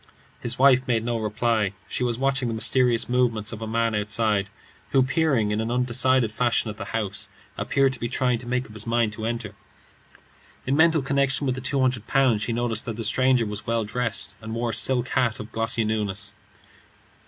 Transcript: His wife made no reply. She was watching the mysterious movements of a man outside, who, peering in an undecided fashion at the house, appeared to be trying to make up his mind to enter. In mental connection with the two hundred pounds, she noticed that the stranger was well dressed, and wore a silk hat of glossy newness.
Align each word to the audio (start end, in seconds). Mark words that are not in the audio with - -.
His 0.39 0.57
wife 0.57 0.81
made 0.87 1.05
no 1.05 1.19
reply. 1.19 1.73
She 1.87 2.03
was 2.03 2.17
watching 2.17 2.47
the 2.47 2.55
mysterious 2.55 3.07
movements 3.07 3.51
of 3.53 3.61
a 3.61 3.67
man 3.67 3.93
outside, 3.93 4.49
who, 4.89 5.03
peering 5.03 5.51
in 5.51 5.61
an 5.61 5.69
undecided 5.69 6.31
fashion 6.31 6.71
at 6.71 6.77
the 6.77 6.85
house, 6.85 7.29
appeared 7.55 7.93
to 7.93 7.99
be 7.99 8.09
trying 8.09 8.39
to 8.39 8.47
make 8.47 8.65
up 8.65 8.73
his 8.73 8.87
mind 8.87 9.13
to 9.13 9.27
enter. 9.27 9.53
In 10.65 10.75
mental 10.75 11.03
connection 11.03 11.45
with 11.45 11.53
the 11.53 11.61
two 11.61 11.79
hundred 11.81 12.07
pounds, 12.07 12.41
she 12.41 12.51
noticed 12.51 12.85
that 12.85 12.95
the 12.97 13.03
stranger 13.03 13.45
was 13.45 13.67
well 13.67 13.83
dressed, 13.83 14.33
and 14.41 14.55
wore 14.55 14.71
a 14.71 14.73
silk 14.73 15.09
hat 15.09 15.39
of 15.39 15.51
glossy 15.51 15.83
newness. 15.83 16.33